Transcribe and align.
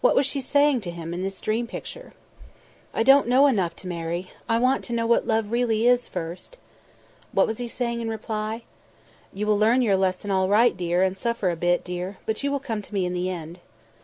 What 0.00 0.16
was 0.16 0.26
she 0.26 0.40
saying 0.40 0.80
to 0.80 0.90
him 0.90 1.14
in 1.14 1.22
this 1.22 1.40
dream 1.40 1.68
picture? 1.68 2.14
"I 2.92 3.04
don't 3.04 3.28
know 3.28 3.46
enough 3.46 3.76
to 3.76 3.86
marry; 3.86 4.32
I 4.48 4.58
want 4.58 4.82
to 4.86 4.92
know 4.92 5.06
what 5.06 5.24
love 5.24 5.52
really 5.52 5.86
is, 5.86 6.08
first..." 6.08 6.56
What 7.32 7.46
was 7.46 7.58
he 7.58 7.68
saying 7.68 8.00
in 8.00 8.08
reply?"... 8.10 8.62
You 9.32 9.46
will 9.46 9.56
learn 9.56 9.80
your 9.80 9.96
lesson 9.96 10.32
all 10.32 10.48
right, 10.48 10.76
dear, 10.76 11.04
and 11.04 11.16
suffer 11.16 11.48
a 11.48 11.54
bit, 11.54 11.84
dear, 11.84 12.18
but 12.26 12.42
you 12.42 12.50
will 12.50 12.58
come 12.58 12.82
to 12.82 12.92
me 12.92 13.06
in 13.06 13.12
the 13.14 13.30
end." 13.30 13.60